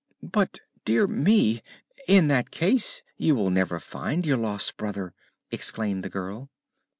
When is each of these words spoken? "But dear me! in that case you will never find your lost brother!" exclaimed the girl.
"But 0.23 0.61
dear 0.83 1.05
me! 1.05 1.61
in 2.07 2.27
that 2.29 2.49
case 2.49 3.03
you 3.17 3.35
will 3.35 3.51
never 3.51 3.79
find 3.79 4.25
your 4.25 4.37
lost 4.37 4.75
brother!" 4.75 5.13
exclaimed 5.51 6.01
the 6.03 6.09
girl. 6.09 6.49